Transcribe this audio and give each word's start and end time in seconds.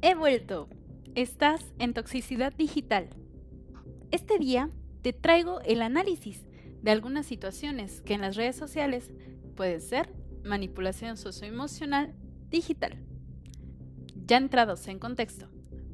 He 0.00 0.14
vuelto. 0.14 0.68
Estás 1.16 1.72
en 1.80 1.92
Toxicidad 1.92 2.52
Digital. 2.52 3.08
Este 4.12 4.38
día 4.38 4.70
te 5.02 5.12
traigo 5.12 5.60
el 5.62 5.82
análisis 5.82 6.46
de 6.82 6.92
algunas 6.92 7.26
situaciones 7.26 8.00
que 8.02 8.14
en 8.14 8.20
las 8.20 8.36
redes 8.36 8.54
sociales 8.54 9.10
pueden 9.56 9.80
ser 9.80 10.14
manipulación 10.44 11.16
socioemocional 11.16 12.14
digital. 12.48 13.04
Ya 14.24 14.36
entrados 14.36 14.86
en 14.86 15.00
contexto, 15.00 15.48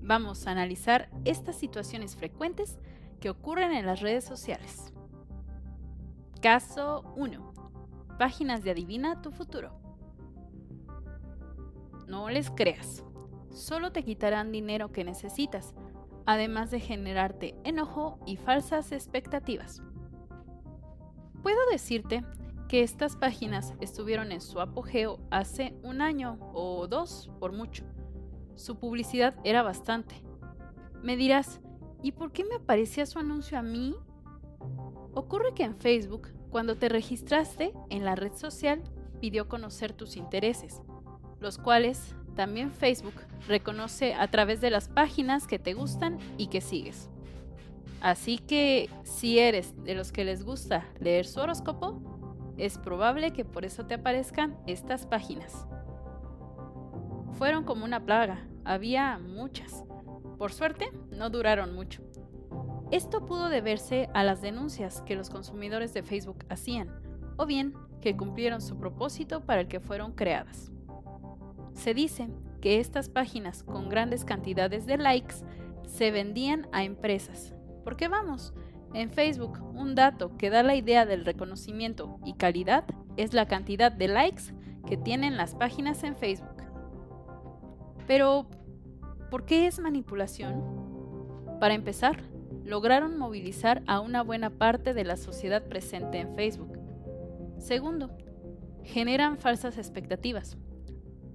vamos 0.00 0.46
a 0.46 0.52
analizar 0.52 1.10
estas 1.24 1.56
situaciones 1.56 2.14
frecuentes 2.14 2.78
que 3.18 3.30
ocurren 3.30 3.72
en 3.72 3.84
las 3.84 3.98
redes 3.98 4.22
sociales. 4.22 4.92
Caso 6.40 7.02
1. 7.16 7.52
Páginas 8.16 8.62
de 8.62 8.70
Adivina 8.70 9.22
tu 9.22 9.32
futuro. 9.32 9.72
No 12.06 12.30
les 12.30 12.48
creas 12.48 13.02
solo 13.58 13.92
te 13.92 14.04
quitarán 14.04 14.52
dinero 14.52 14.92
que 14.92 15.04
necesitas, 15.04 15.74
además 16.26 16.70
de 16.70 16.80
generarte 16.80 17.54
enojo 17.64 18.18
y 18.26 18.36
falsas 18.36 18.92
expectativas. 18.92 19.82
Puedo 21.42 21.58
decirte 21.70 22.24
que 22.68 22.82
estas 22.82 23.16
páginas 23.16 23.74
estuvieron 23.80 24.32
en 24.32 24.40
su 24.40 24.60
apogeo 24.60 25.18
hace 25.30 25.74
un 25.82 26.02
año 26.02 26.38
o 26.52 26.86
dos 26.86 27.30
por 27.40 27.52
mucho. 27.52 27.84
Su 28.56 28.78
publicidad 28.78 29.34
era 29.44 29.62
bastante. 29.62 30.22
Me 31.02 31.16
dirás, 31.16 31.60
¿y 32.02 32.12
por 32.12 32.32
qué 32.32 32.44
me 32.44 32.56
aparecía 32.56 33.06
su 33.06 33.18
anuncio 33.18 33.58
a 33.58 33.62
mí? 33.62 33.94
Ocurre 35.14 35.54
que 35.54 35.64
en 35.64 35.76
Facebook, 35.76 36.28
cuando 36.50 36.76
te 36.76 36.88
registraste 36.88 37.72
en 37.88 38.04
la 38.04 38.14
red 38.14 38.32
social, 38.34 38.82
pidió 39.20 39.48
conocer 39.48 39.92
tus 39.92 40.16
intereses, 40.16 40.82
los 41.40 41.56
cuales 41.56 42.14
también 42.38 42.70
Facebook 42.70 43.14
reconoce 43.48 44.14
a 44.14 44.28
través 44.28 44.60
de 44.60 44.70
las 44.70 44.88
páginas 44.88 45.48
que 45.48 45.58
te 45.58 45.74
gustan 45.74 46.18
y 46.36 46.46
que 46.46 46.60
sigues. 46.60 47.10
Así 48.00 48.38
que 48.38 48.88
si 49.02 49.40
eres 49.40 49.74
de 49.82 49.96
los 49.96 50.12
que 50.12 50.24
les 50.24 50.44
gusta 50.44 50.86
leer 51.00 51.26
su 51.26 51.40
horóscopo, 51.40 52.54
es 52.56 52.78
probable 52.78 53.32
que 53.32 53.44
por 53.44 53.64
eso 53.64 53.86
te 53.86 53.94
aparezcan 53.94 54.56
estas 54.68 55.04
páginas. 55.04 55.66
Fueron 57.32 57.64
como 57.64 57.84
una 57.84 58.04
plaga, 58.04 58.46
había 58.64 59.18
muchas. 59.18 59.82
Por 60.38 60.52
suerte, 60.52 60.92
no 61.10 61.30
duraron 61.30 61.74
mucho. 61.74 62.04
Esto 62.92 63.26
pudo 63.26 63.48
deberse 63.48 64.10
a 64.14 64.22
las 64.22 64.40
denuncias 64.42 65.00
que 65.00 65.16
los 65.16 65.28
consumidores 65.28 65.92
de 65.92 66.04
Facebook 66.04 66.44
hacían, 66.48 66.88
o 67.36 67.46
bien 67.46 67.74
que 68.00 68.16
cumplieron 68.16 68.60
su 68.60 68.78
propósito 68.78 69.44
para 69.44 69.62
el 69.62 69.66
que 69.66 69.80
fueron 69.80 70.12
creadas. 70.12 70.70
Se 71.78 71.94
dice 71.94 72.28
que 72.60 72.80
estas 72.80 73.08
páginas 73.08 73.62
con 73.62 73.88
grandes 73.88 74.24
cantidades 74.24 74.84
de 74.84 74.96
likes 74.96 75.36
se 75.86 76.10
vendían 76.10 76.66
a 76.72 76.82
empresas. 76.82 77.54
Porque 77.84 78.08
vamos, 78.08 78.52
en 78.94 79.10
Facebook 79.10 79.60
un 79.76 79.94
dato 79.94 80.36
que 80.36 80.50
da 80.50 80.64
la 80.64 80.74
idea 80.74 81.06
del 81.06 81.24
reconocimiento 81.24 82.18
y 82.24 82.34
calidad 82.34 82.84
es 83.16 83.32
la 83.32 83.46
cantidad 83.46 83.92
de 83.92 84.08
likes 84.08 84.42
que 84.88 84.96
tienen 84.96 85.36
las 85.36 85.54
páginas 85.54 86.02
en 86.02 86.16
Facebook. 86.16 86.64
Pero, 88.08 88.48
¿por 89.30 89.44
qué 89.44 89.68
es 89.68 89.78
manipulación? 89.78 90.64
Para 91.60 91.74
empezar, 91.74 92.24
lograron 92.64 93.16
movilizar 93.16 93.84
a 93.86 94.00
una 94.00 94.22
buena 94.22 94.50
parte 94.50 94.94
de 94.94 95.04
la 95.04 95.16
sociedad 95.16 95.62
presente 95.68 96.18
en 96.18 96.34
Facebook. 96.34 96.76
Segundo, 97.58 98.10
generan 98.82 99.38
falsas 99.38 99.78
expectativas 99.78 100.58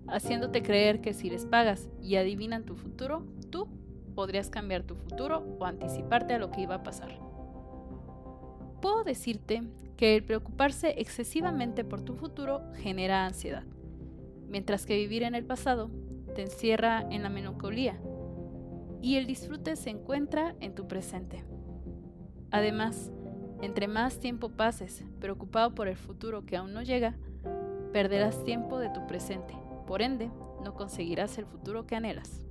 haciéndote 0.08 0.62
creer 0.64 1.02
que 1.02 1.14
si 1.14 1.30
les 1.30 1.46
pagas 1.46 1.90
y 2.02 2.16
adivinan 2.16 2.66
tu 2.66 2.76
futuro, 2.76 3.26
tú 3.50 3.68
podrías 4.16 4.50
cambiar 4.50 4.84
tu 4.84 4.96
futuro 4.96 5.44
o 5.60 5.66
anticiparte 5.66 6.34
a 6.34 6.40
lo 6.40 6.52
que 6.52 6.62
iba 6.62 6.76
a 6.76 6.84
pasar. 6.84 7.20
Puedo 8.82 9.04
decirte 9.04 9.64
que 9.98 10.16
el 10.16 10.24
preocuparse 10.24 10.96
excesivamente 10.98 11.84
por 11.84 12.02
tu 12.02 12.16
futuro 12.16 12.62
genera 12.76 13.26
ansiedad, 13.26 13.64
mientras 14.48 14.86
que 14.86 14.98
vivir 14.98 15.24
en 15.24 15.36
el 15.36 15.46
pasado 15.46 15.90
te 16.36 16.42
encierra 16.42 17.06
en 17.10 17.24
la 17.24 17.30
melancolía 17.30 18.00
y 19.02 19.18
el 19.18 19.28
disfrute 19.28 19.76
se 19.76 19.90
encuentra 19.90 20.56
en 20.60 20.76
tu 20.76 20.88
presente. 20.88 21.44
Además, 22.52 23.12
entre 23.62 23.88
más 23.88 24.20
tiempo 24.20 24.50
pases 24.50 25.06
preocupado 25.20 25.74
por 25.74 25.88
el 25.88 25.96
futuro 25.96 26.46
que 26.46 26.58
aún 26.58 26.74
no 26.74 26.82
llega, 26.82 27.18
perderás 27.92 28.44
tiempo 28.44 28.80
de 28.80 28.90
tu 28.90 29.06
presente 29.08 29.63
por 29.86 30.02
ende, 30.02 30.32
no 30.64 30.74
conseguirás 30.74 31.38
el 31.38 31.46
futuro 31.46 31.86
que 31.86 31.96
anhelas. 31.96 32.46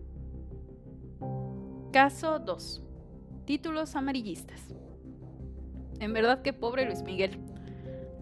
Caso 1.92 2.38
2. 2.38 2.82
Títulos 3.44 3.96
amarillistas. 3.96 4.74
En 6.00 6.12
verdad 6.12 6.42
que 6.42 6.52
pobre 6.52 6.86
Luis 6.86 7.02
Miguel. 7.02 7.38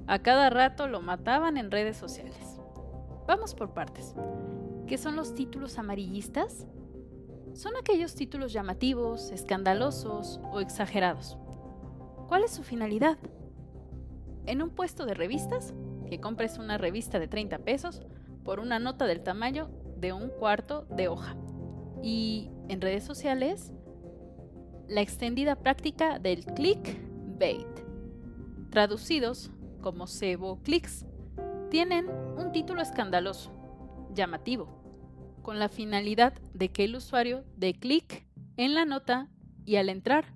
A 0.07 0.19
cada 0.19 0.51
rato 0.51 0.89
lo 0.89 1.01
mataban 1.01 1.57
en 1.57 1.71
redes 1.71 1.97
sociales. 1.97 2.61
Vamos 3.27 3.55
por 3.55 3.73
partes. 3.73 4.15
¿Qué 4.87 4.99
son 4.99 5.15
los 5.15 5.35
títulos 5.35 5.79
amarillistas? 5.79 6.67
Son 7.55 7.77
aquellos 7.77 8.15
títulos 8.15 8.53
llamativos, 8.53 9.31
escandalosos 9.31 10.41
o 10.53 10.61
exagerados. 10.61 11.39
¿Cuál 12.29 12.45
es 12.45 12.51
su 12.51 12.63
finalidad? 12.63 13.19
En 14.47 14.63
un 14.63 14.71
puesto 14.71 15.07
de 15.07 15.15
revistas, 15.15 15.75
que 16.09 16.21
compres 16.21 16.59
una 16.59 16.77
revista 16.77 17.19
de 17.19 17.29
30 17.29 17.59
pesos, 17.59 18.03
por 18.45 18.61
una 18.61 18.79
nota 18.79 19.07
del 19.07 19.23
tamaño 19.23 19.71
de 19.97 20.13
un 20.13 20.29
cuarto 20.29 20.87
de 20.91 21.09
hoja. 21.09 21.37
Y 22.03 22.51
en 22.69 22.81
redes 22.81 23.05
sociales, 23.05 23.73
la 24.89 25.03
extendida 25.03 25.57
práctica 25.57 26.19
del 26.19 26.45
clickbait, 26.45 27.69
traducidos 28.71 29.51
como 29.81 30.07
cebo 30.07 30.61
clicks, 30.63 31.07
tienen 31.71 32.09
un 32.09 32.53
título 32.53 32.83
escandaloso, 32.83 33.53
llamativo, 34.13 34.81
con 35.43 35.59
la 35.59 35.69
finalidad 35.69 36.35
de 36.55 36.71
que 36.71 36.85
el 36.85 36.97
usuario 36.97 37.45
dé 37.57 37.75
clic 37.75 38.27
en 38.57 38.75
la 38.75 38.85
nota 38.85 39.29
y 39.65 39.77
al 39.77 39.89
entrar 39.89 40.35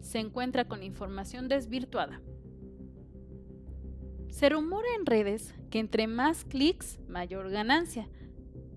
se 0.00 0.18
encuentra 0.18 0.66
con 0.66 0.82
información 0.82 1.48
desvirtuada. 1.48 2.20
Se 4.32 4.48
rumora 4.48 4.88
en 4.98 5.04
redes 5.04 5.54
que 5.70 5.78
entre 5.78 6.06
más 6.06 6.44
clics, 6.44 6.98
mayor 7.06 7.50
ganancia, 7.50 8.08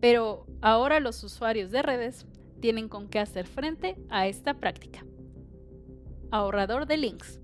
pero 0.02 0.46
ahora 0.62 1.00
los 1.00 1.24
usuarios 1.24 1.72
de 1.72 1.82
redes 1.82 2.28
tienen 2.60 2.90
con 2.90 3.08
qué 3.08 3.20
hacer 3.20 3.48
frente 3.48 3.96
a 4.10 4.28
esta 4.28 4.56
práctica. 4.56 5.06
Ahorrador 6.30 6.88
de 6.88 6.98
links. 6.98 7.40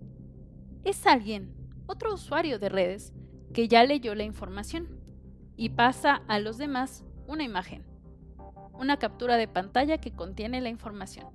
Es 0.83 1.07
alguien, 1.07 1.55
otro 1.87 2.13
usuario 2.13 2.59
de 2.59 2.67
redes, 2.67 3.13
que 3.53 3.69
ya 3.69 3.85
leyó 3.85 4.13
la 4.13 4.23
información 4.23 4.89
y 5.55 5.69
pasa 5.69 6.21
a 6.27 6.39
los 6.39 6.57
demás 6.57 7.05
una 7.27 7.45
imagen, 7.45 7.85
una 8.73 8.99
captura 8.99 9.37
de 9.37 9.47
pantalla 9.47 9.99
que 9.99 10.11
contiene 10.11 10.59
la 10.59 10.69
información. 10.69 11.27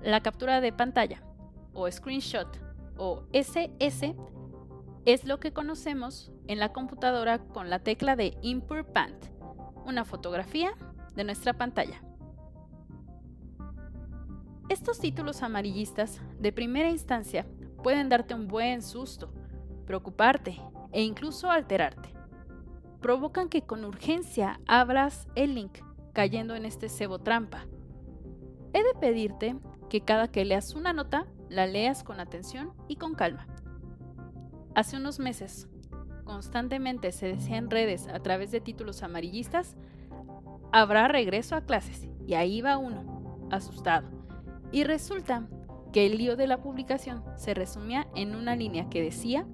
La 0.00 0.22
captura 0.22 0.60
de 0.60 0.72
pantalla 0.72 1.24
o 1.72 1.90
screenshot 1.90 2.56
o 2.96 3.24
SS 3.32 4.14
es 5.04 5.24
lo 5.24 5.40
que 5.40 5.52
conocemos 5.52 6.32
en 6.46 6.58
la 6.58 6.72
computadora 6.72 7.38
con 7.38 7.70
la 7.70 7.78
tecla 7.78 8.16
de 8.16 8.36
Import 8.42 8.92
Pant, 8.92 9.24
una 9.86 10.04
fotografía 10.04 10.70
de 11.14 11.24
nuestra 11.24 11.54
pantalla. 11.54 12.02
Estos 14.68 14.98
títulos 15.00 15.42
amarillistas 15.42 16.20
de 16.38 16.52
primera 16.52 16.90
instancia 16.90 17.46
pueden 17.82 18.08
darte 18.08 18.34
un 18.34 18.48
buen 18.48 18.82
susto, 18.82 19.32
preocuparte 19.86 20.60
e 20.92 21.02
incluso 21.02 21.50
alterarte. 21.50 22.10
Provocan 23.00 23.48
que 23.48 23.62
con 23.62 23.84
urgencia 23.84 24.60
abras 24.66 25.26
el 25.34 25.54
link 25.54 25.78
cayendo 26.12 26.54
en 26.54 26.64
este 26.64 26.88
cebo 26.88 27.20
trampa. 27.20 27.64
He 28.72 28.82
de 28.82 28.94
pedirte 29.00 29.56
que 29.88 30.02
cada 30.02 30.28
que 30.28 30.44
leas 30.44 30.74
una 30.74 30.92
nota 30.92 31.26
la 31.48 31.66
leas 31.66 32.04
con 32.04 32.20
atención 32.20 32.74
y 32.88 32.96
con 32.96 33.14
calma. 33.14 33.46
Hace 34.74 34.96
unos 34.96 35.18
meses, 35.18 35.68
constantemente 36.24 37.12
se 37.12 37.26
decía 37.26 37.56
en 37.56 37.70
redes 37.70 38.06
a 38.08 38.20
través 38.20 38.50
de 38.50 38.60
títulos 38.60 39.02
amarillistas, 39.02 39.76
habrá 40.72 41.08
regreso 41.08 41.56
a 41.56 41.62
clases. 41.62 42.08
Y 42.26 42.34
ahí 42.34 42.60
va 42.60 42.76
uno, 42.76 43.48
asustado. 43.50 44.08
Y 44.70 44.84
resulta 44.84 45.48
que 45.92 46.06
el 46.06 46.18
lío 46.18 46.36
de 46.36 46.46
la 46.46 46.60
publicación 46.60 47.24
se 47.36 47.54
resumía 47.54 48.06
en 48.14 48.34
una 48.34 48.54
línea 48.54 48.88
que 48.90 49.02
decía, 49.02 49.46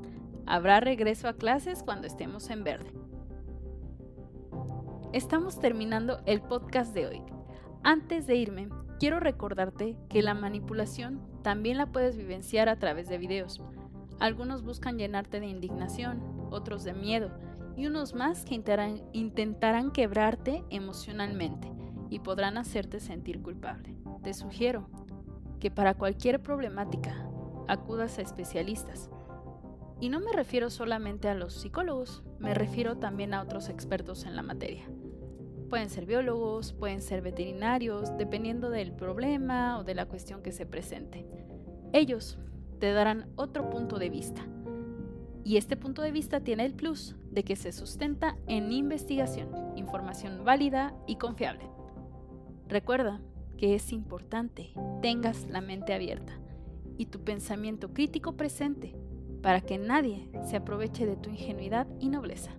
habrá 0.46 0.80
regreso 0.80 1.28
a 1.28 1.34
clases 1.34 1.82
cuando 1.82 2.06
estemos 2.06 2.50
en 2.50 2.64
verde. 2.64 2.92
Estamos 5.12 5.60
terminando 5.60 6.20
el 6.26 6.40
podcast 6.40 6.92
de 6.92 7.06
hoy. 7.06 7.22
Antes 7.84 8.26
de 8.26 8.34
irme, 8.34 8.68
quiero 8.98 9.20
recordarte 9.20 9.96
que 10.08 10.22
la 10.22 10.34
manipulación 10.34 11.20
también 11.42 11.78
la 11.78 11.92
puedes 11.92 12.16
vivenciar 12.16 12.68
a 12.68 12.78
través 12.80 13.08
de 13.08 13.18
videos. 13.18 13.62
Algunos 14.20 14.62
buscan 14.62 14.98
llenarte 14.98 15.40
de 15.40 15.46
indignación, 15.46 16.22
otros 16.50 16.84
de 16.84 16.94
miedo 16.94 17.30
y 17.76 17.86
unos 17.86 18.14
más 18.14 18.44
que 18.44 18.54
intentarán, 19.12 19.90
quebrarte 19.90 20.64
emocionalmente 20.70 21.72
y 22.10 22.20
podrán 22.20 22.56
hacerte 22.58 23.00
sentir 23.00 23.42
culpable. 23.42 23.96
Te 24.22 24.32
sugiero 24.32 24.88
que 25.58 25.70
para 25.70 25.94
cualquier 25.94 26.40
problemática 26.40 27.28
acudas 27.66 28.18
a 28.18 28.22
especialistas. 28.22 29.10
Y 30.00 30.08
no 30.08 30.20
me 30.20 30.32
refiero 30.32 30.70
solamente 30.70 31.28
a 31.28 31.34
los 31.34 31.54
psicólogos, 31.54 32.22
me 32.38 32.54
refiero 32.54 32.98
también 32.98 33.34
a 33.34 33.42
otros 33.42 33.68
expertos 33.68 34.24
en 34.24 34.36
la 34.36 34.42
materia. 34.42 34.84
Pueden 35.70 35.88
ser 35.88 36.06
biólogos, 36.06 36.72
pueden 36.72 37.00
ser 37.00 37.22
veterinarios, 37.22 38.16
dependiendo 38.16 38.70
del 38.70 38.92
problema 38.92 39.78
o 39.78 39.84
de 39.84 39.94
la 39.94 40.06
cuestión 40.06 40.42
que 40.42 40.52
se 40.52 40.66
presente. 40.66 41.26
Ellos 41.92 42.38
te 42.78 42.92
darán 42.92 43.30
otro 43.36 43.70
punto 43.70 43.98
de 43.98 44.10
vista. 44.10 44.46
Y 45.44 45.56
este 45.58 45.76
punto 45.76 46.02
de 46.02 46.12
vista 46.12 46.40
tiene 46.40 46.64
el 46.64 46.74
plus 46.74 47.16
de 47.30 47.44
que 47.44 47.56
se 47.56 47.72
sustenta 47.72 48.36
en 48.46 48.72
investigación, 48.72 49.48
información 49.76 50.44
válida 50.44 50.94
y 51.06 51.16
confiable. 51.16 51.68
Recuerda 52.68 53.20
que 53.58 53.74
es 53.74 53.92
importante 53.92 54.72
tengas 55.02 55.46
la 55.48 55.60
mente 55.60 55.92
abierta 55.92 56.32
y 56.96 57.06
tu 57.06 57.20
pensamiento 57.24 57.92
crítico 57.92 58.36
presente 58.36 58.94
para 59.42 59.60
que 59.60 59.78
nadie 59.78 60.30
se 60.44 60.56
aproveche 60.56 61.06
de 61.06 61.16
tu 61.16 61.28
ingenuidad 61.28 61.86
y 62.00 62.08
nobleza. 62.08 62.52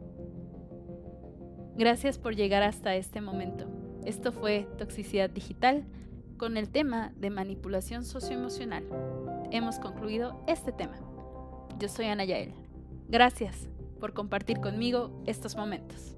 Gracias 1.76 2.20
por 2.20 2.36
llegar 2.36 2.64
hasta 2.64 2.96
este 2.96 3.22
momento. 3.22 3.66
Esto 4.06 4.32
fue 4.32 4.68
Toxicidad 4.78 5.30
Digital 5.30 5.86
con 6.38 6.58
el 6.58 6.70
tema 6.70 7.12
de 7.18 7.30
manipulación 7.32 8.06
socioemocional. 8.06 8.84
Hemos 9.56 9.80
concluido 9.80 10.38
este 10.48 10.74
tema. 10.74 10.98
Yo 11.80 11.88
soy 11.88 12.08
Ana 12.08 12.26
Yael. 12.26 12.54
Gracias 13.08 13.70
por 14.02 14.14
compartir 14.14 14.60
conmigo 14.60 15.24
estos 15.28 15.56
momentos. 15.56 16.15